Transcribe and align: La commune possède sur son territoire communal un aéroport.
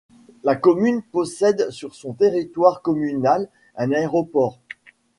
La 0.43 0.55
commune 0.55 1.03
possède 1.03 1.69
sur 1.69 1.93
son 1.93 2.13
territoire 2.13 2.81
communal 2.81 3.47
un 3.75 3.91
aéroport. 3.91 4.59